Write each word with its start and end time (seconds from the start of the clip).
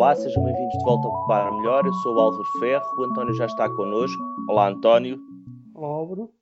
Olá, 0.00 0.16
sejam 0.16 0.42
bem-vindos 0.42 0.78
de 0.78 0.82
volta 0.82 1.08
ao 1.08 1.26
Para 1.26 1.52
Melhor. 1.52 1.84
Eu 1.84 1.92
sou 1.92 2.16
o 2.16 2.20
Álvaro 2.20 2.48
Ferro, 2.58 2.86
o 2.96 3.04
António 3.04 3.34
já 3.34 3.44
está 3.44 3.68
connosco. 3.68 4.18
Olá, 4.48 4.68
António. 4.68 5.20
Olá, 5.74 5.88
Álvaro. 5.88 6.34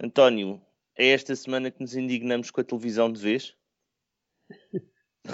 António, 0.00 0.62
é 0.96 1.08
esta 1.08 1.34
semana 1.34 1.72
que 1.72 1.80
nos 1.80 1.96
indignamos 1.96 2.52
com 2.52 2.60
a 2.60 2.64
televisão 2.64 3.10
de 3.10 3.20
vez? 3.20 3.56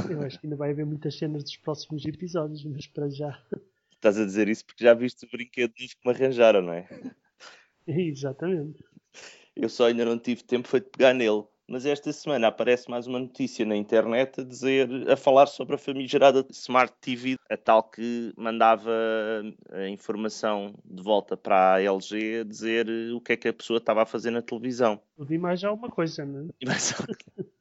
Eu 0.09 0.23
acho 0.23 0.41
que 0.41 0.47
ainda 0.47 0.57
vai 0.57 0.71
haver 0.71 0.87
muitas 0.87 1.19
cenas 1.19 1.45
dos 1.45 1.59
próximos 1.59 2.07
episódios, 2.07 2.65
mas 2.65 2.87
para 2.87 3.11
já. 3.11 3.39
Estás 3.93 4.19
a 4.19 4.25
dizer 4.25 4.49
isso 4.49 4.65
porque 4.65 4.83
já 4.83 4.95
viste 4.95 5.27
o 5.27 5.31
brinquedo 5.31 5.75
que 5.75 5.99
me 6.03 6.13
arranjaram, 6.15 6.63
não 6.63 6.73
é? 6.73 6.89
Exatamente. 7.87 8.83
Eu 9.55 9.69
só 9.69 9.89
ainda 9.89 10.07
não 10.07 10.19
tive 10.19 10.43
tempo 10.43 10.67
foi 10.67 10.81
de 10.81 10.89
pegar 10.89 11.13
nele. 11.13 11.45
Mas 11.71 11.87
esta 11.87 12.13
semana 12.13 12.49
aparece 12.49 12.91
mais 12.91 13.07
uma 13.07 13.21
notícia 13.21 13.65
na 13.65 13.77
internet 13.77 14.41
a 14.41 14.43
dizer, 14.45 14.89
a 15.09 15.17
falar 15.17 15.47
sobre 15.47 15.77
a 15.77 15.79
famigerada 15.79 16.45
Smart 16.51 16.93
TV, 17.01 17.37
a 17.49 17.57
tal 17.57 17.85
que 17.85 18.33
mandava 18.37 18.91
a 19.71 19.89
informação 19.89 20.75
de 20.85 21.01
volta 21.01 21.37
para 21.37 21.75
a 21.75 21.81
LG 21.81 22.41
a 22.41 22.45
dizer 22.45 22.89
o 23.15 23.21
que 23.21 23.35
é 23.35 23.37
que 23.37 23.47
a 23.47 23.53
pessoa 23.53 23.77
estava 23.77 24.03
a 24.03 24.07
fazer 24.07 24.33
na 24.33 24.43
televisão. 24.43 25.01
Eu 25.17 25.25
vi 25.25 25.39
mais 25.39 25.63
alguma 25.63 25.89
coisa, 25.89 26.27
não 26.27 26.49
é? 26.49 26.51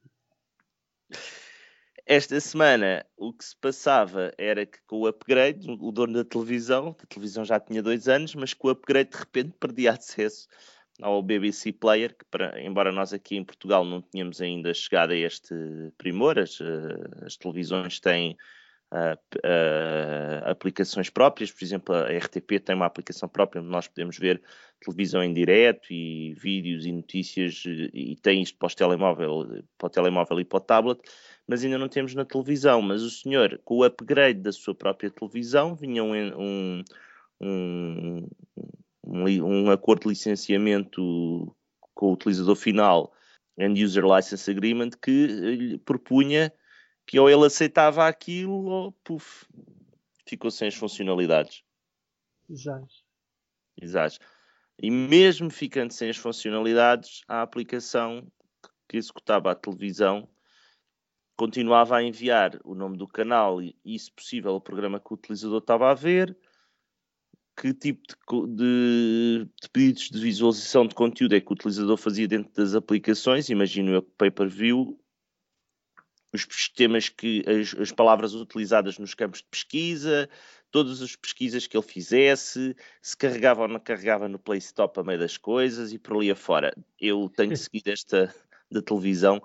Esta 2.04 2.40
semana 2.40 3.06
o 3.16 3.32
que 3.32 3.44
se 3.44 3.54
passava 3.54 4.32
era 4.36 4.66
que 4.66 4.78
com 4.88 5.02
o 5.02 5.06
upgrade, 5.06 5.70
o 5.70 5.92
dono 5.92 6.14
da 6.14 6.24
televisão, 6.24 6.96
a 7.00 7.06
televisão 7.06 7.44
já 7.44 7.60
tinha 7.60 7.80
dois 7.80 8.08
anos, 8.08 8.34
mas 8.34 8.52
com 8.52 8.66
o 8.66 8.70
upgrade 8.72 9.10
de 9.10 9.18
repente 9.18 9.54
perdia 9.60 9.92
acesso 9.92 10.48
ao 11.02 11.22
BBC 11.22 11.72
Player, 11.72 12.14
que 12.16 12.24
para, 12.30 12.60
embora 12.62 12.92
nós 12.92 13.12
aqui 13.12 13.36
em 13.36 13.44
Portugal 13.44 13.84
não 13.84 14.00
tenhamos 14.00 14.40
ainda 14.40 14.72
chegado 14.74 15.12
a 15.12 15.16
este 15.16 15.54
primor, 15.96 16.38
as, 16.38 16.60
eh, 16.60 17.26
as 17.26 17.36
televisões 17.36 18.00
têm 18.00 18.36
uh, 18.92 19.18
uh, 19.36 20.50
aplicações 20.50 21.08
próprias, 21.08 21.50
por 21.50 21.64
exemplo, 21.64 21.94
a 21.94 22.08
RTP 22.16 22.60
tem 22.64 22.74
uma 22.74 22.86
aplicação 22.86 23.28
própria 23.28 23.60
onde 23.60 23.70
nós 23.70 23.88
podemos 23.88 24.18
ver 24.18 24.42
televisão 24.80 25.22
em 25.22 25.32
direto 25.32 25.92
e 25.92 26.34
vídeos 26.34 26.86
e 26.86 26.92
notícias 26.92 27.62
e 27.66 28.16
tem 28.22 28.42
isto 28.42 28.58
para, 28.58 28.66
os 28.66 28.74
telemóvel, 28.74 29.64
para 29.78 29.86
o 29.86 29.90
telemóvel 29.90 30.40
e 30.40 30.44
para 30.44 30.56
o 30.56 30.60
tablet, 30.60 31.00
mas 31.46 31.62
ainda 31.64 31.78
não 31.78 31.88
temos 31.88 32.14
na 32.14 32.24
televisão. 32.24 32.80
Mas 32.80 33.02
o 33.02 33.10
senhor, 33.10 33.60
com 33.64 33.76
o 33.76 33.84
upgrade 33.84 34.40
da 34.40 34.52
sua 34.52 34.74
própria 34.74 35.10
televisão, 35.10 35.74
vinha 35.74 36.02
um, 36.02 36.14
um, 36.14 36.84
um, 37.40 38.28
um 39.10 39.70
acordo 39.70 40.02
de 40.02 40.08
licenciamento 40.08 41.54
com 41.94 42.06
o 42.06 42.12
utilizador 42.12 42.56
final, 42.56 43.12
End 43.58 43.82
User 43.84 44.04
License 44.04 44.50
Agreement, 44.50 44.90
que 45.02 45.26
lhe 45.26 45.78
propunha 45.78 46.52
que 47.06 47.18
ou 47.18 47.28
ele 47.28 47.44
aceitava 47.44 48.06
aquilo 48.06 48.64
ou 48.66 48.92
puf, 49.04 49.44
ficou 50.26 50.50
sem 50.50 50.68
as 50.68 50.74
funcionalidades. 50.74 51.62
Exato. 52.48 52.94
Exato. 53.80 54.18
E 54.80 54.90
mesmo 54.90 55.50
ficando 55.50 55.92
sem 55.92 56.08
as 56.08 56.16
funcionalidades, 56.16 57.22
a 57.28 57.42
aplicação 57.42 58.26
que 58.88 58.96
executava 58.96 59.50
a 59.50 59.54
televisão 59.54 60.28
continuava 61.36 61.96
a 61.96 62.02
enviar 62.02 62.58
o 62.64 62.74
nome 62.74 62.96
do 62.96 63.08
canal 63.08 63.62
e, 63.62 63.76
e 63.84 63.98
se 63.98 64.10
possível, 64.12 64.54
o 64.54 64.60
programa 64.60 65.00
que 65.00 65.12
o 65.12 65.14
utilizador 65.14 65.58
estava 65.58 65.90
a 65.90 65.94
ver, 65.94 66.36
que 67.60 67.74
tipo 67.74 68.00
de, 68.46 68.56
de, 68.56 69.48
de, 69.60 69.68
pedidos 69.70 70.08
de 70.08 70.18
visualização 70.18 70.86
de 70.86 70.94
conteúdo 70.94 71.34
é 71.34 71.40
que 71.40 71.50
o 71.50 71.52
utilizador 71.52 71.98
fazia 71.98 72.26
dentro 72.26 72.50
das 72.54 72.74
aplicações, 72.74 73.50
imagino 73.50 73.92
eu 73.92 74.02
que 74.02 74.10
pay-per-view, 74.16 74.98
os 76.32 76.42
sistemas 76.50 77.10
que, 77.10 77.44
as, 77.46 77.78
as, 77.78 77.92
palavras 77.92 78.32
utilizadas 78.32 78.98
nos 78.98 79.12
campos 79.12 79.40
de 79.40 79.48
pesquisa, 79.50 80.26
todas 80.70 81.02
as 81.02 81.14
pesquisas 81.14 81.66
que 81.66 81.76
ele 81.76 81.86
fizesse, 81.86 82.74
se 83.02 83.14
carregava 83.14 83.62
ou 83.62 83.68
não 83.68 83.78
carregava 83.78 84.26
no 84.26 84.38
Play 84.38 84.58
Stop 84.58 84.98
a 84.98 85.02
meio 85.02 85.18
das 85.18 85.36
coisas 85.36 85.92
e 85.92 85.98
por 85.98 86.16
ali 86.16 86.30
afora. 86.30 86.74
Eu 86.98 87.28
tenho 87.28 87.54
seguido 87.58 87.90
esta 87.90 88.34
da 88.70 88.80
televisão. 88.80 89.42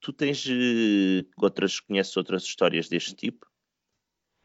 Tu 0.00 0.14
tens 0.14 0.46
uh, 0.46 1.28
outras, 1.36 1.78
conheces 1.78 2.16
outras 2.16 2.42
histórias 2.44 2.88
deste 2.88 3.14
tipo? 3.14 3.46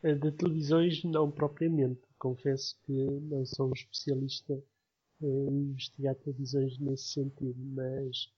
Eh, 0.04 0.16
de 0.16 0.32
televisões 0.34 1.02
não 1.06 1.32
propriamente 1.32 2.02
confesso 2.26 2.76
que 2.84 2.92
não 2.92 3.46
sou 3.46 3.70
um 3.70 3.74
especialista 3.74 4.60
em 5.22 5.70
investigar 5.70 6.16
televisões 6.16 6.80
nesse 6.80 7.10
sentido, 7.10 7.56
mas 7.56 8.34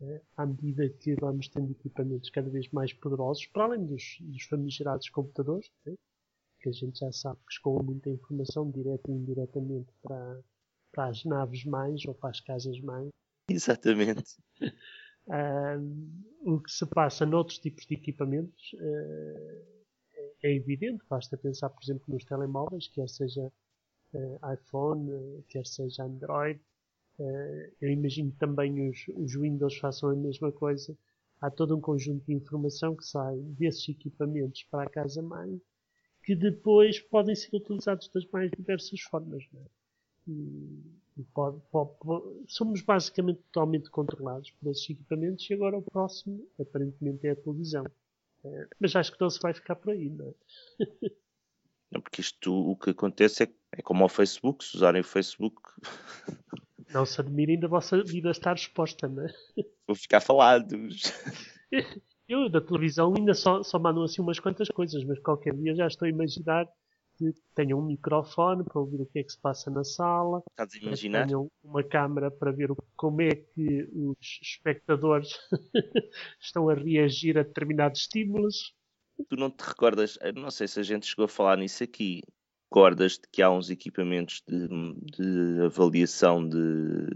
eh, 0.00 0.20
à 0.36 0.46
medida 0.46 0.88
que 0.88 1.16
vamos 1.16 1.48
tendo 1.48 1.72
equipamentos 1.72 2.30
cada 2.30 2.48
vez 2.48 2.70
mais 2.70 2.92
poderosos, 2.92 3.44
para 3.46 3.64
além 3.64 3.84
dos, 3.84 4.18
dos 4.20 4.44
famigerados 4.44 5.08
computadores, 5.08 5.68
né, 5.84 5.94
que 6.60 6.68
a 6.68 6.72
gente 6.72 7.00
já 7.00 7.10
sabe 7.10 7.40
que 7.44 7.54
escoam 7.54 7.82
muita 7.82 8.10
informação 8.10 8.70
direta 8.70 9.10
e 9.10 9.14
indiretamente 9.14 9.92
para, 10.00 10.40
para 10.92 11.08
as 11.08 11.24
naves 11.24 11.64
mães 11.64 12.06
ou 12.06 12.14
para 12.14 12.30
as 12.30 12.38
casas 12.40 12.80
mães. 12.80 13.10
Exatamente. 13.50 14.36
o 16.46 16.60
que 16.60 16.70
se 16.70 16.86
passa 16.86 17.26
noutros 17.26 17.58
tipos 17.58 17.86
de 17.86 17.94
equipamentos 17.94 18.72
uh, 18.74 19.81
é 20.42 20.52
evidente, 20.52 21.04
basta 21.08 21.36
pensar, 21.36 21.70
por 21.70 21.82
exemplo, 21.82 22.04
nos 22.08 22.24
telemóveis, 22.24 22.88
quer 22.88 23.08
seja 23.08 23.50
uh, 24.14 24.52
iPhone, 24.52 25.10
uh, 25.10 25.44
quer 25.48 25.66
seja 25.66 26.04
Android. 26.04 26.60
Uh, 27.18 27.72
eu 27.80 27.90
imagino 27.90 28.32
também 28.32 28.88
os, 28.88 29.06
os 29.14 29.34
Windows 29.34 29.76
façam 29.76 30.10
a 30.10 30.16
mesma 30.16 30.50
coisa. 30.50 30.96
Há 31.40 31.50
todo 31.50 31.76
um 31.76 31.80
conjunto 31.80 32.24
de 32.26 32.34
informação 32.34 32.96
que 32.96 33.04
sai 33.04 33.36
desses 33.58 33.88
equipamentos 33.88 34.64
para 34.64 34.84
a 34.84 34.90
casa-mãe, 34.90 35.60
que 36.24 36.34
depois 36.34 37.00
podem 37.00 37.34
ser 37.34 37.56
utilizados 37.56 38.08
das 38.08 38.26
mais 38.26 38.50
diversas 38.50 39.00
formas. 39.00 39.44
É? 39.54 39.64
E, 40.28 40.82
e 41.18 41.24
pode, 41.34 41.60
pode, 41.70 41.90
pode, 41.98 42.44
somos 42.46 42.80
basicamente 42.82 43.40
totalmente 43.50 43.90
controlados 43.90 44.50
por 44.52 44.70
esses 44.70 44.88
equipamentos 44.88 45.48
e 45.50 45.54
agora 45.54 45.78
o 45.78 45.82
próximo, 45.82 46.46
aparentemente, 46.58 47.26
é 47.26 47.32
a 47.32 47.36
televisão. 47.36 47.84
É, 48.44 48.66
mas 48.80 48.96
acho 48.96 49.12
que 49.12 49.20
não 49.20 49.30
se 49.30 49.40
vai 49.40 49.54
ficar 49.54 49.76
por 49.76 49.92
aí, 49.92 50.08
não 50.08 50.28
é? 50.28 51.10
Não, 51.92 52.00
porque 52.00 52.20
isto 52.20 52.52
o 52.52 52.76
que 52.76 52.90
acontece 52.90 53.44
é, 53.44 53.48
é 53.72 53.82
como 53.82 54.02
ao 54.02 54.08
Facebook, 54.08 54.64
se 54.64 54.76
usarem 54.76 55.02
o 55.02 55.04
Facebook. 55.04 55.60
Não 56.92 57.06
se 57.06 57.18
admirem 57.22 57.58
da 57.58 57.68
vossa 57.68 58.02
vida 58.04 58.30
estar 58.30 58.54
exposta, 58.54 59.08
não 59.08 59.24
é? 59.24 59.32
Vou 59.86 59.96
ficar 59.96 60.20
falados. 60.20 61.10
Eu 62.28 62.50
da 62.50 62.60
televisão 62.60 63.14
ainda 63.16 63.32
só, 63.32 63.62
só 63.62 63.78
mandam 63.78 64.02
assim 64.02 64.20
umas 64.20 64.38
quantas 64.38 64.68
coisas, 64.68 65.02
mas 65.04 65.18
qualquer 65.20 65.54
dia 65.54 65.74
já 65.74 65.86
estou 65.86 66.06
a 66.06 66.10
imaginar 66.10 66.66
que 67.16 67.32
tenham 67.54 67.78
um 67.78 67.86
microfone 67.86 68.64
para 68.64 68.80
ouvir 68.80 69.00
o 69.00 69.06
que 69.06 69.20
é 69.20 69.22
que 69.22 69.32
se 69.32 69.40
passa 69.40 69.70
na 69.70 69.84
sala. 69.84 70.42
Estás 70.50 70.74
a 70.74 70.78
imaginar? 70.78 71.26
Tenham 71.26 71.50
uma 71.62 71.82
câmera 71.82 72.30
para 72.30 72.52
ver 72.52 72.70
como 72.96 73.22
é 73.22 73.34
que 73.34 73.88
os 73.92 74.40
espectadores 74.42 75.38
estão 76.40 76.68
a 76.68 76.74
reagir 76.74 77.38
a 77.38 77.42
determinados 77.42 78.02
estímulos. 78.02 78.74
Tu 79.28 79.36
não 79.36 79.50
te 79.50 79.62
recordas, 79.62 80.18
não 80.34 80.50
sei 80.50 80.66
se 80.66 80.80
a 80.80 80.82
gente 80.82 81.06
chegou 81.06 81.26
a 81.26 81.28
falar 81.28 81.56
nisso 81.56 81.84
aqui, 81.84 82.22
recordas 82.72 83.12
de 83.12 83.28
que 83.30 83.42
há 83.42 83.50
uns 83.50 83.68
equipamentos 83.68 84.42
de, 84.48 84.66
de 84.66 85.64
avaliação 85.64 86.48
de 86.48 87.06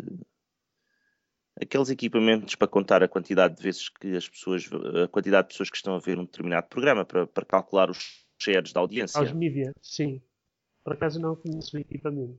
aqueles 1.61 1.89
equipamentos 1.89 2.55
para 2.55 2.69
contar 2.69 3.03
a 3.03 3.09
quantidade 3.09 3.57
de 3.57 3.63
vezes 3.63 3.89
que 3.89 4.15
as 4.15 4.29
pessoas, 4.29 4.69
a 5.03 5.09
quantidade 5.09 5.49
de 5.49 5.55
pessoas 5.55 5.71
que 5.71 5.77
estão 5.77 5.95
a 5.95 5.99
ver 5.99 6.19
um 6.19 6.25
determinado 6.25 6.69
programa, 6.69 7.05
para, 7.05 7.27
para 7.27 7.47
calcular 7.47 7.91
os 7.91 8.26
shares 8.39 8.73
da 8.73 8.81
audiência. 8.81 9.19
Aos 9.21 9.33
mídia, 9.33 9.73
sim. 9.81 10.21
Por 10.85 10.93
acaso 10.93 11.21
não 11.21 11.37
conheço 11.37 11.77
o 11.77 11.81
equipamento. 11.81 12.39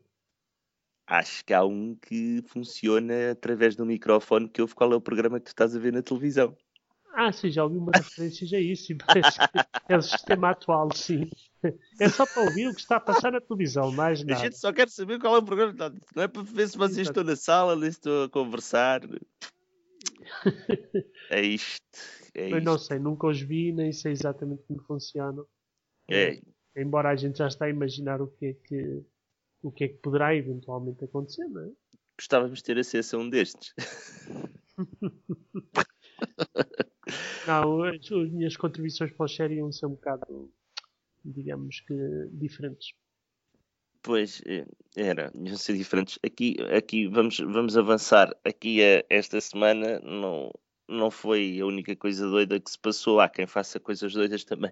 Acho 1.05 1.43
que 1.45 1.53
há 1.53 1.63
um 1.63 1.95
que 1.95 2.43
funciona 2.47 3.31
através 3.31 3.75
do 3.75 3.85
microfone 3.85 4.49
que 4.49 4.61
ouve 4.61 4.75
qual 4.75 4.91
é 4.91 4.95
o 4.95 5.01
programa 5.01 5.39
que 5.39 5.45
tu 5.45 5.49
estás 5.49 5.75
a 5.75 5.79
ver 5.79 5.93
na 5.93 6.01
televisão. 6.01 6.55
Ah, 7.13 7.31
sim, 7.31 7.49
já 7.49 7.63
ouvi 7.63 7.77
uma 7.77 7.91
referência 7.95 8.57
a 8.57 8.61
isso 8.61 8.91
e 8.91 8.95
parece 9.03 9.39
que 9.39 9.93
é 9.93 9.97
o 9.97 10.01
sistema 10.01 10.51
atual, 10.51 10.93
sim. 10.93 11.29
É 11.99 12.09
só 12.09 12.25
para 12.25 12.43
ouvir 12.43 12.67
o 12.67 12.73
que 12.75 12.81
está 12.81 12.97
a 12.97 12.99
passar 12.99 13.31
na 13.31 13.41
televisão, 13.41 13.91
mais 13.91 14.23
nada. 14.23 14.39
A 14.39 14.43
gente 14.43 14.57
só 14.57 14.71
quer 14.71 14.87
saber 14.89 15.19
qual 15.19 15.35
é 15.35 15.39
o 15.39 15.43
programa, 15.43 15.73
não 16.15 16.23
é 16.23 16.27
para 16.27 16.43
ver 16.43 16.69
se 16.69 16.77
vocês 16.77 17.07
estão 17.07 17.23
na 17.23 17.35
sala, 17.35 17.75
nem 17.75 17.89
se 17.89 17.97
estão 17.97 18.23
a 18.23 18.29
conversar. 18.29 19.01
É 21.29 21.41
isto. 21.41 21.81
É 22.33 22.51
Eu 22.51 22.61
não 22.61 22.77
sei, 22.77 22.99
nunca 22.99 23.27
os 23.27 23.41
vi, 23.41 23.71
nem 23.71 23.91
sei 23.91 24.11
exatamente 24.11 24.63
como 24.67 24.81
funcionam. 24.83 25.45
É. 26.09 26.39
Embora 26.75 27.09
a 27.09 27.15
gente 27.15 27.39
já 27.39 27.47
está 27.47 27.65
a 27.65 27.69
imaginar 27.69 28.21
o 28.21 28.27
que 28.27 28.45
é 28.45 28.53
que, 28.53 29.03
o 29.61 29.71
que, 29.71 29.85
é 29.85 29.87
que 29.87 29.95
poderá 29.95 30.35
eventualmente 30.35 31.03
acontecer, 31.03 31.47
não 31.47 31.63
é? 31.63 31.71
Gostávamos 32.17 32.59
de 32.59 32.65
ter 32.65 32.79
acesso 32.79 33.15
a 33.15 33.19
um 33.19 33.29
destes. 33.29 33.73
não, 37.47 37.83
as, 37.83 38.11
as, 38.11 38.31
minhas 38.31 38.57
contribuições 38.57 39.11
para 39.11 39.25
o 39.25 39.27
sharing 39.27 39.57
iam 39.57 39.71
ser 39.71 39.85
um 39.85 39.91
bocado, 39.91 40.51
digamos 41.23 41.81
que, 41.81 41.93
diferentes. 42.31 42.95
Pois, 44.01 44.41
é, 44.45 44.65
era, 44.95 45.31
iam 45.35 45.57
ser 45.57 45.77
diferentes. 45.77 46.17
Aqui, 46.23 46.55
aqui 46.75 47.07
vamos, 47.07 47.37
vamos 47.39 47.77
avançar. 47.77 48.35
Aqui 48.43 48.81
eh, 48.81 49.05
esta 49.09 49.39
semana 49.41 49.99
não, 49.99 50.51
não 50.87 51.11
foi 51.11 51.59
a 51.59 51.65
única 51.65 51.95
coisa 51.95 52.27
doida 52.27 52.59
que 52.59 52.71
se 52.71 52.79
passou. 52.79 53.19
Há 53.19 53.27
quem 53.27 53.45
faça 53.45 53.79
coisas 53.79 54.13
doidas 54.13 54.43
também. 54.43 54.71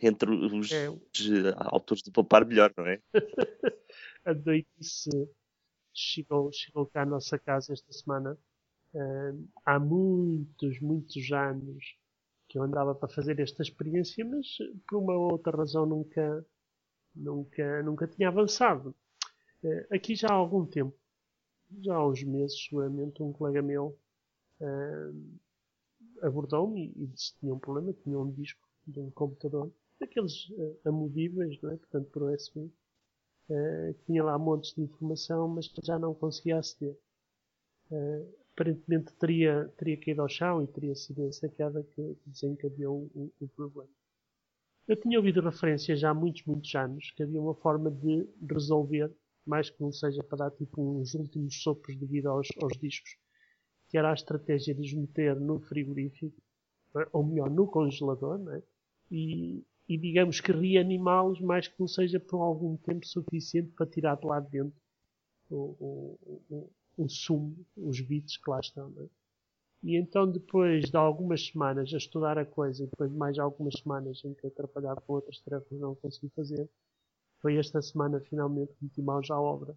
Entre 0.00 0.30
os 0.30 0.72
é. 0.72 0.88
autores 1.56 2.02
de 2.02 2.10
poupar 2.10 2.44
melhor, 2.44 2.72
não 2.76 2.86
é? 2.86 3.00
a 4.24 4.32
doidice 4.32 5.10
chegou, 5.94 6.50
chegou 6.52 6.86
cá 6.86 7.02
à 7.02 7.06
nossa 7.06 7.38
casa 7.38 7.72
esta 7.72 7.92
semana. 7.92 8.38
Uh, 8.94 9.48
há 9.64 9.78
muitos, 9.78 10.80
muitos 10.80 11.32
anos 11.32 11.96
que 12.48 12.58
eu 12.58 12.62
andava 12.62 12.94
para 12.94 13.08
fazer 13.08 13.40
esta 13.40 13.62
experiência, 13.62 14.24
mas 14.24 14.46
por 14.86 14.98
uma 14.98 15.14
ou 15.14 15.32
outra 15.32 15.56
razão 15.56 15.86
nunca, 15.86 16.46
nunca, 17.14 17.82
nunca 17.82 18.06
tinha 18.06 18.28
avançado. 18.28 18.94
Uh, 19.62 19.94
aqui 19.94 20.14
já 20.14 20.28
há 20.28 20.34
algum 20.34 20.66
tempo, 20.66 20.94
já 21.80 21.94
há 21.94 22.06
uns 22.06 22.22
meses, 22.22 22.64
seguramente, 22.64 23.22
um 23.22 23.32
colega 23.32 23.62
meu 23.62 23.98
uh, 24.60 25.40
abordou-me 26.22 26.92
e, 26.96 27.06
disse 27.06 27.32
que 27.32 27.40
tinha 27.40 27.54
um 27.54 27.58
problema, 27.58 27.92
tinha 27.92 28.18
um 28.18 28.30
disco 28.30 28.60
de 28.86 29.00
um 29.00 29.10
computador, 29.10 29.72
daqueles 30.00 30.48
uh, 30.50 30.78
amovíveis, 30.84 31.60
não 31.62 31.70
é? 31.70 31.76
portanto 31.76 32.10
por 32.10 32.22
USB, 32.24 32.60
uh, 32.60 33.94
tinha 34.04 34.24
lá 34.24 34.38
montes 34.38 34.74
de 34.74 34.82
informação, 34.82 35.48
mas 35.48 35.70
já 35.82 35.98
não 35.98 36.14
conseguia 36.14 36.58
aceder. 36.58 36.96
Uh, 37.90 38.42
aparentemente 38.52 39.12
teria, 39.14 39.72
teria 39.76 39.98
caído 39.98 40.22
ao 40.22 40.28
chão 40.28 40.62
e 40.62 40.66
teria 40.66 40.94
sido 40.94 41.26
essa 41.26 41.48
queda 41.48 41.82
que 41.82 42.16
desencadeou 42.26 43.10
o, 43.14 43.32
o, 43.40 43.48
problema. 43.48 43.90
Eu 44.86 44.96
tinha 44.96 45.18
ouvido 45.18 45.40
referências 45.40 46.00
já 46.00 46.10
há 46.10 46.14
muitos, 46.14 46.44
muitos 46.44 46.74
anos 46.74 47.10
que 47.12 47.22
havia 47.22 47.40
uma 47.40 47.54
forma 47.54 47.90
de 47.90 48.28
resolver, 48.50 49.10
mais 49.46 49.70
que 49.70 49.80
não 49.80 49.90
seja 49.90 50.22
para 50.22 50.38
dar 50.38 50.50
tipo 50.50 50.82
uns 50.82 51.14
últimos 51.14 51.62
sopros 51.62 51.98
de 51.98 52.04
vida 52.06 52.28
aos, 52.28 52.48
aos 52.62 52.78
discos, 52.78 53.16
que 53.88 53.96
era 53.96 54.10
a 54.10 54.14
estratégia 54.14 54.74
de 54.74 54.80
os 54.82 54.92
meter 54.92 55.38
no 55.40 55.60
frigorífico? 55.60 56.36
Ou 57.12 57.24
melhor, 57.24 57.50
no 57.50 57.66
congelador, 57.66 58.40
é? 58.54 58.62
e, 59.10 59.64
e, 59.88 59.98
digamos 59.98 60.40
que 60.40 60.52
reanimá-los 60.52 61.40
mais 61.40 61.68
que 61.68 61.78
não 61.78 61.88
seja 61.88 62.20
por 62.20 62.40
algum 62.40 62.76
tempo 62.76 63.06
suficiente 63.06 63.70
para 63.72 63.86
tirar 63.86 64.16
de 64.16 64.26
lá 64.26 64.40
de 64.40 64.50
dentro 64.50 64.80
o, 65.50 65.76
o, 65.80 66.42
o, 66.50 66.70
o 66.96 67.08
sumo, 67.08 67.56
os 67.76 68.00
bits 68.00 68.36
que 68.36 68.50
lá 68.50 68.60
estão. 68.60 68.92
É? 68.98 69.06
E 69.82 69.96
então 69.96 70.30
depois 70.30 70.90
de 70.90 70.96
algumas 70.96 71.46
semanas 71.46 71.92
a 71.92 71.96
estudar 71.96 72.38
a 72.38 72.46
coisa 72.46 72.84
e 72.84 72.86
depois 72.86 73.10
de 73.10 73.16
mais 73.16 73.38
algumas 73.38 73.74
semanas 73.74 74.22
em 74.24 74.32
que 74.34 74.46
atrapalhava 74.46 75.00
com 75.00 75.14
outras 75.14 75.40
tarefas 75.40 75.78
não 75.78 75.94
consegui 75.96 76.28
fazer, 76.36 76.68
foi 77.40 77.56
esta 77.56 77.82
semana 77.82 78.20
finalmente 78.20 78.72
que 78.74 78.84
meti 78.84 79.02
mãos 79.02 79.30
à 79.30 79.40
obra 79.40 79.76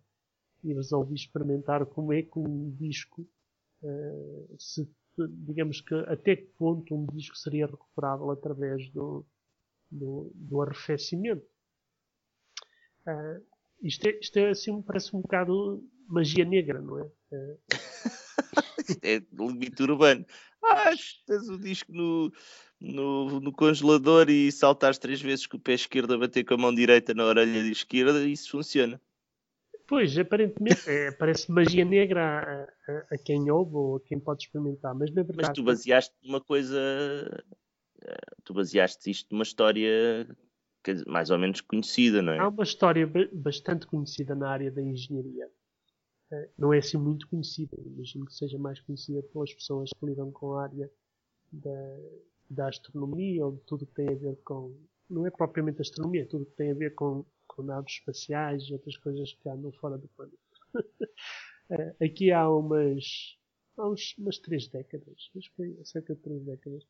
e 0.63 0.73
resolvi 0.73 1.15
experimentar 1.15 1.85
como 1.88 2.13
é 2.13 2.21
que 2.21 2.38
um 2.38 2.69
disco 2.71 3.27
eh, 3.83 4.45
se, 4.59 4.88
digamos 5.17 5.81
que 5.81 5.95
até 6.07 6.35
que 6.35 6.45
ponto 6.57 6.95
um 6.95 7.06
disco 7.07 7.38
seria 7.38 7.67
recuperável 7.67 8.31
através 8.31 8.89
do, 8.91 9.25
do, 9.89 10.31
do 10.33 10.62
arrefecimento. 10.62 11.45
Uh, 13.07 13.44
isto, 13.81 14.07
é, 14.07 14.19
isto 14.19 14.38
é 14.38 14.50
assim, 14.50 14.81
parece 14.81 15.15
um 15.15 15.21
bocado 15.21 15.83
magia 16.07 16.45
negra, 16.45 16.81
não 16.81 17.00
é? 17.00 17.09
Uh, 17.31 19.00
é 19.01 19.21
limite 19.33 19.81
urbano. 19.81 20.25
Ah, 20.63 20.91
tens 21.25 21.50
o 21.50 21.57
disco 21.57 21.91
no, 21.91 22.31
no, 22.79 23.39
no, 23.39 23.51
congelador 23.51 24.29
e 24.29 24.51
saltares 24.51 24.97
três 24.97 25.21
vezes 25.21 25.47
com 25.47 25.57
o 25.57 25.59
pé 25.59 25.73
esquerdo 25.73 26.13
a 26.13 26.17
bater 26.17 26.44
com 26.44 26.53
a 26.53 26.57
mão 26.57 26.73
direita 26.73 27.13
na 27.13 27.25
orelha 27.25 27.57
esquerda 27.69 28.23
isso 28.27 28.51
funciona. 28.51 29.01
Pois, 29.87 30.17
aparentemente 30.17 30.89
é, 30.89 31.11
parece 31.11 31.51
magia 31.51 31.85
negra 31.85 32.23
a, 32.87 32.91
a, 32.91 32.97
a, 33.11 33.17
quem 33.17 33.49
ouve 33.51 33.75
ou 33.75 33.95
a 33.97 33.99
quem 34.01 34.19
pode 34.19 34.43
experimentar, 34.43 34.95
mas 34.95 35.11
na 35.11 35.21
verdade. 35.21 35.47
Mas 35.47 35.55
tu 35.55 35.63
baseaste 35.63 36.15
uma 36.23 36.41
coisa. 36.41 36.79
Eh, 38.01 38.35
tu 38.43 38.53
baseaste 38.53 39.11
isto 39.11 39.31
numa 39.31 39.43
história 39.43 40.27
mais 41.07 41.29
ou 41.29 41.37
menos 41.37 41.61
conhecida, 41.61 42.21
não 42.21 42.33
é? 42.33 42.39
Há 42.39 42.47
uma 42.47 42.63
história 42.63 43.09
bastante 43.33 43.87
conhecida 43.87 44.35
na 44.35 44.49
área 44.49 44.71
da 44.71 44.81
engenharia. 44.81 45.49
Eh, 46.31 46.49
não 46.57 46.73
é 46.73 46.79
assim 46.79 46.97
muito 46.97 47.27
conhecida, 47.27 47.75
imagino 47.79 48.25
que 48.25 48.33
seja 48.33 48.57
mais 48.57 48.79
conhecida 48.79 49.21
pelas 49.23 49.53
pessoas 49.53 49.89
que 49.89 50.05
lidam 50.05 50.31
com 50.31 50.53
a 50.53 50.63
área 50.63 50.91
da, 51.51 51.97
da 52.49 52.67
astronomia 52.67 53.45
ou 53.45 53.53
de 53.53 53.61
tudo 53.61 53.85
que 53.85 53.93
tem 53.93 54.09
a 54.09 54.15
ver 54.15 54.38
com. 54.43 54.75
Não 55.07 55.27
é 55.27 55.29
propriamente 55.29 55.81
astronomia, 55.81 56.23
é 56.23 56.25
tudo 56.25 56.45
que 56.45 56.55
tem 56.55 56.71
a 56.71 56.75
ver 56.75 56.95
com 56.95 57.23
com 57.55 57.63
naves 57.63 57.93
espaciais 57.93 58.63
e 58.63 58.73
outras 58.73 58.97
coisas 58.97 59.33
que 59.33 59.49
andam 59.49 59.71
fora 59.73 59.97
do 59.97 60.07
planeta. 60.09 60.37
Eh, 61.67 62.05
aqui 62.05 62.31
há 62.31 62.47
umas, 62.47 63.39
há 63.75 63.89
uns, 63.89 64.15
umas 64.19 64.37
três 64.37 64.67
décadas, 64.67 65.31
mas 65.33 65.47
foi 65.47 65.75
há 65.81 65.83
cerca 65.83 66.13
de 66.13 66.21
três 66.21 66.43
décadas, 66.43 66.85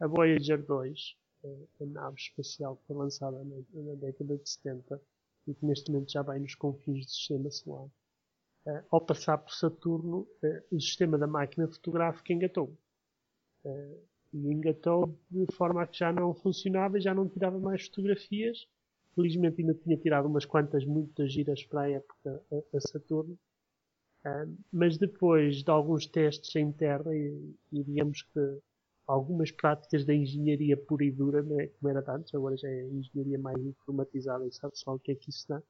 a 0.00 0.06
Voyager 0.06 0.64
2, 0.64 1.16
eh, 1.44 1.66
a 1.82 1.84
nave 1.84 2.16
espacial 2.16 2.78
que 2.78 2.86
foi 2.86 2.96
lançada 2.96 3.44
na, 3.44 3.56
na, 3.74 3.94
década 3.96 4.38
de 4.38 4.48
70 4.48 4.98
e 5.46 5.54
que 5.54 5.66
neste 5.66 5.92
momento 5.92 6.10
já 6.10 6.22
vai 6.22 6.38
nos 6.38 6.54
confins 6.54 7.04
do 7.04 7.10
sistema 7.10 7.50
solar. 7.50 7.86
Uh, 8.64 8.82
ao 8.90 9.00
passar 9.02 9.36
por 9.36 9.52
Saturno, 9.52 10.26
o 10.72 10.80
sistema 10.80 11.18
da 11.18 11.26
máquina 11.26 11.68
fotográfica 11.68 12.32
engatou. 12.32 12.74
E 14.32 14.38
engatou 14.38 15.18
de 15.30 15.54
forma 15.54 15.82
a 15.82 15.86
que 15.86 15.98
já 15.98 16.10
não 16.10 16.32
funcionava 16.32 16.96
e 16.96 17.02
já 17.02 17.12
não 17.12 17.28
tirava 17.28 17.58
mais 17.58 17.84
fotografias 17.88 18.66
Felizmente 19.14 19.60
ainda 19.60 19.74
tinha 19.74 19.96
tirado 19.96 20.26
umas 20.26 20.44
quantas 20.44 20.84
muitas 20.84 21.32
giras 21.32 21.62
para 21.64 21.82
a 21.82 21.90
época 21.90 22.42
a, 22.52 22.76
a 22.76 22.80
Saturno. 22.80 23.38
Uh, 24.24 24.56
mas 24.72 24.96
depois 24.96 25.62
de 25.62 25.70
alguns 25.70 26.06
testes 26.06 26.54
em 26.56 26.72
terra 26.72 27.14
e, 27.14 27.54
e, 27.70 27.84
digamos 27.84 28.22
que 28.22 28.40
algumas 29.06 29.50
práticas 29.50 30.04
da 30.04 30.14
engenharia 30.14 30.78
pura 30.78 31.04
e 31.04 31.12
dura, 31.12 31.42
né, 31.42 31.66
como 31.66 31.90
era 31.90 32.02
antes, 32.10 32.34
agora 32.34 32.56
já 32.56 32.68
é 32.68 32.84
engenharia 32.84 33.38
mais 33.38 33.58
informatizada 33.58 34.46
e 34.46 34.52
sabe 34.52 34.78
só 34.78 34.94
o 34.94 34.98
que 34.98 35.12
é 35.12 35.14
que 35.14 35.28
isso 35.28 35.46
dá. 35.46 35.62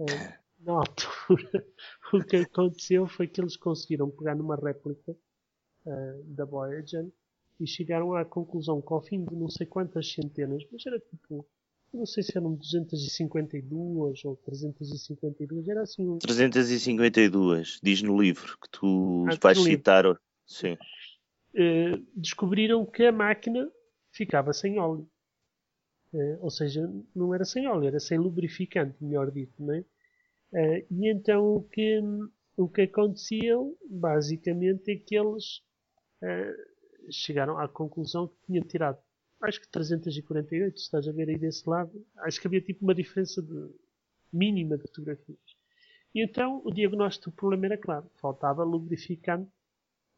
Uh, 0.00 0.46
na 0.58 0.72
altura, 0.72 1.66
o 2.12 2.24
que 2.24 2.36
aconteceu 2.36 3.06
foi 3.06 3.28
que 3.28 3.40
eles 3.40 3.56
conseguiram 3.56 4.10
pegar 4.10 4.34
numa 4.34 4.56
réplica 4.56 5.12
uh, 5.12 6.24
da 6.24 6.44
Voyager 6.44 7.08
e 7.60 7.66
chegaram 7.66 8.14
à 8.14 8.24
conclusão 8.24 8.82
que 8.82 8.92
ao 8.92 9.02
fim 9.02 9.24
de 9.24 9.34
não 9.34 9.48
sei 9.48 9.66
quantas 9.66 10.12
centenas, 10.12 10.62
mas 10.70 10.84
era 10.84 10.98
tipo 10.98 11.46
não 11.96 12.06
sei 12.06 12.22
se 12.22 12.36
eram 12.36 12.54
252 12.54 14.24
ou 14.24 14.36
352, 14.36 15.68
era 15.68 15.82
assim. 15.82 16.06
Um... 16.06 16.18
352, 16.18 17.80
diz 17.82 18.02
no 18.02 18.20
livro 18.20 18.56
que 18.60 18.68
tu 18.70 19.26
ah, 19.28 19.36
vais 19.40 19.58
citar. 19.58 20.04
Livro. 20.04 20.20
Sim. 20.46 20.74
Uh, 21.54 22.06
descobriram 22.14 22.84
que 22.84 23.04
a 23.04 23.12
máquina 23.12 23.70
ficava 24.12 24.52
sem 24.52 24.78
óleo. 24.78 25.08
Uh, 26.12 26.38
ou 26.40 26.50
seja, 26.50 26.88
não 27.14 27.34
era 27.34 27.44
sem 27.44 27.66
óleo, 27.66 27.88
era 27.88 27.98
sem 27.98 28.18
lubrificante, 28.18 28.94
melhor 29.00 29.30
dito, 29.30 29.54
não 29.58 29.74
é? 29.74 29.80
Uh, 30.52 30.86
e 30.90 31.10
então 31.10 31.56
o 31.56 31.62
que, 31.62 32.00
o 32.56 32.68
que 32.68 32.82
acontecia, 32.82 33.56
basicamente, 33.90 34.92
é 34.92 34.96
que 34.96 35.16
eles 35.16 35.64
chegaram 37.10 37.58
à 37.58 37.68
conclusão 37.68 38.26
que 38.26 38.34
tinham 38.46 38.64
tirado 38.64 38.98
acho 39.42 39.60
que 39.60 39.68
348, 39.68 40.76
estás 40.76 41.06
a 41.06 41.12
ver 41.12 41.28
aí 41.28 41.38
desse 41.38 41.68
lado, 41.68 42.04
acho 42.18 42.40
que 42.40 42.46
havia 42.46 42.60
tipo 42.60 42.84
uma 42.84 42.94
diferença 42.94 43.42
de, 43.42 43.70
mínima 44.32 44.76
de 44.76 44.82
fotografias. 44.82 45.38
E 46.14 46.22
então 46.22 46.62
o 46.64 46.72
diagnóstico 46.72 47.30
do 47.30 47.36
problema 47.36 47.66
era 47.66 47.78
claro, 47.78 48.10
faltava 48.16 48.64
lubrificante 48.64 49.50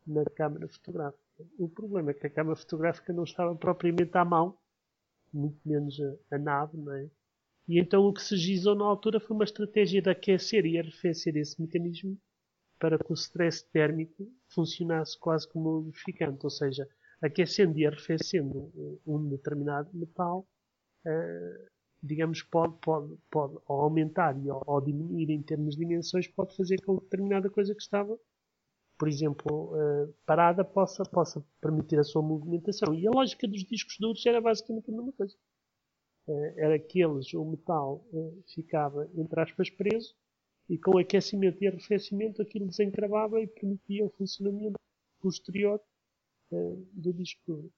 na 0.07 0.25
câmara 0.25 0.69
fotográfica. 0.69 1.23
O 1.59 1.69
problema 1.69 2.11
é 2.11 2.15
que 2.15 2.27
a 2.27 2.31
câmara 2.31 2.57
fotográfica 2.57 3.13
não 3.13 3.25
estava 3.25 3.55
propriamente 3.55 4.17
à 4.17 4.25
mão, 4.25 4.57
muito 5.33 5.61
menos 5.67 6.01
a, 6.01 6.37
a 6.37 6.39
nave, 6.39 6.77
não 6.77 6.93
é? 6.93 7.11
E 7.69 7.79
então 7.79 8.05
o 8.05 8.13
que 8.13 8.23
se 8.23 8.37
gizou 8.37 8.75
na 8.75 8.85
altura 8.85 9.21
foi 9.21 9.37
uma 9.37 9.45
estratégia 9.45 10.01
de 10.01 10.09
aquecer 10.09 10.65
e 10.65 10.79
arrefecer 10.79 11.37
esse 11.37 11.61
mecanismo 11.61 12.19
para 12.79 12.99
que 12.99 13.13
o 13.13 13.15
stress 13.15 13.63
térmico 13.71 14.27
funcionasse 14.49 15.19
quase 15.19 15.47
como 15.49 15.69
lubrificante, 15.69 16.39
ou 16.45 16.51
seja, 16.51 16.89
aquecendo 17.21 17.79
e 17.79 17.87
arrefecendo 17.87 18.73
um 19.07 19.29
determinado 19.29 19.91
metal, 19.93 20.47
uh, 21.07 21.69
digamos, 22.03 22.43
pode, 22.43 22.77
pode, 22.81 23.17
pode 23.31 23.59
aumentar 23.67 24.37
e, 24.39 24.51
ou, 24.51 24.81
diminuir 24.81 25.31
em 25.31 25.43
termos 25.43 25.75
de 25.75 25.81
dimensões, 25.85 26.29
pode 26.29 26.57
fazer 26.57 26.81
com 26.83 26.99
que 26.99 27.05
determinada 27.05 27.51
coisa 27.51 27.75
que 27.75 27.83
estava, 27.83 28.19
por 28.97 29.09
exemplo, 29.09 29.75
uh, 29.75 30.15
parada, 30.25 30.65
possa, 30.65 31.03
possa 31.05 31.45
permitir 31.61 31.99
a 31.99 32.05
sua 32.05 32.23
movimentação. 32.23 32.95
E 32.95 33.07
a 33.07 33.11
lógica 33.11 33.47
dos 33.49 33.65
discos 33.65 33.97
duros 33.99 34.25
era 34.25 34.41
basicamente 34.41 34.91
a 34.91 34.95
mesma 34.95 35.13
coisa. 35.13 35.35
Uh, 36.29 36.53
era 36.57 36.79
que 36.79 37.03
eles, 37.03 37.33
o 37.35 37.45
metal 37.45 38.05
ficava, 38.55 39.09
entre 39.17 39.41
aspas, 39.41 39.71
preso, 39.71 40.15
e 40.69 40.79
com 40.79 40.99
aquecimento 40.99 41.65
e 41.65 41.67
arrefecimento 41.67 42.43
aquilo 42.43 42.67
desencravava 42.67 43.41
e 43.41 43.47
permitia 43.47 44.05
o 44.05 44.11
funcionamento 44.11 44.79
posterior 45.21 45.81
do 46.51 47.13
disco 47.13 47.41
duro. 47.47 47.71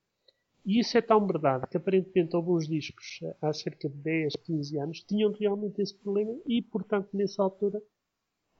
E 0.65 0.79
isso 0.79 0.97
é 0.97 1.01
tão 1.01 1.25
verdade 1.25 1.67
que 1.67 1.77
aparentemente 1.77 2.35
alguns 2.35 2.67
discos, 2.67 3.19
há 3.41 3.51
cerca 3.51 3.89
de 3.89 3.95
10, 3.95 4.33
15 4.43 4.79
anos, 4.79 5.03
tinham 5.03 5.31
realmente 5.31 5.81
esse 5.81 5.95
problema 5.97 6.37
e, 6.45 6.61
portanto, 6.61 7.09
nessa 7.13 7.41
altura, 7.41 7.81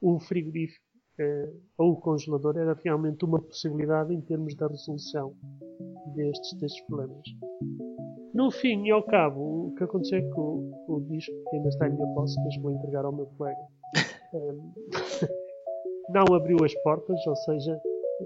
o 0.02 0.20
frigorífico 0.20 0.84
eh, 1.20 1.54
ou 1.78 1.92
o 1.92 2.02
congelador 2.02 2.58
era 2.58 2.74
realmente 2.74 3.24
uma 3.24 3.40
possibilidade 3.40 4.14
em 4.14 4.22
termos 4.22 4.56
da 4.56 4.68
resolução 4.68 5.36
destes, 6.16 6.54
destes 6.60 6.84
problemas. 6.86 7.28
No 8.34 8.50
fim 8.50 8.88
e 8.88 8.92
ao 8.92 9.04
cabo, 9.04 9.68
o 9.68 9.76
que 9.76 9.84
aconteceu 9.84 10.18
é 10.18 10.22
que 10.22 10.40
o, 10.40 10.72
o 10.88 11.02
disco 11.02 11.34
que 11.50 11.58
ainda 11.58 11.70
está 11.70 11.88
em 11.88 11.92
minha 11.94 12.08
posse, 12.16 12.36
mas 12.44 12.58
vou 12.58 12.72
entregar 12.72 13.06
ao 13.06 13.14
meu 13.14 13.28
colega, 13.38 13.62
não 16.10 16.34
abriu 16.34 16.58
as 16.64 16.74
portas, 16.82 17.28
ou 17.28 17.36
seja, 17.36 17.80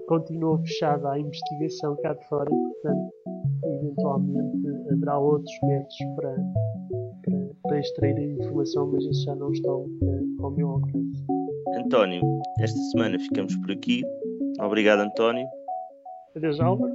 continuou 0.08 0.58
fechada 0.60 1.12
a 1.12 1.20
investigação 1.20 1.96
cá 2.02 2.14
de 2.14 2.28
fora 2.28 2.50
e, 2.50 2.56
portanto, 2.56 3.14
eventualmente 3.64 4.68
haverá 4.92 5.18
outros 5.20 5.54
métodos 5.64 5.96
para, 6.16 6.36
para, 7.24 7.50
para 7.64 7.80
extrair 7.80 8.18
a 8.18 8.24
informação, 8.24 8.92
mas 8.92 9.06
esses 9.06 9.24
já 9.24 9.36
não 9.36 9.52
estão 9.52 9.82
uh, 9.82 10.44
ao 10.44 10.52
meu 10.52 10.70
alcance. 10.70 11.26
António, 11.78 12.22
esta 12.60 12.80
semana 12.92 13.20
ficamos 13.20 13.56
por 13.58 13.72
aqui. 13.72 14.02
Obrigado, 14.60 15.00
António. 15.00 15.48
Adeus, 16.36 16.60
Álvaro. 16.60 16.94